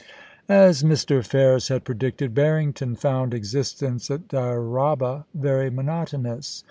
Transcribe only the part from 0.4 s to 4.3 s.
As Mr. Ferris had predicted, Barrington found existence at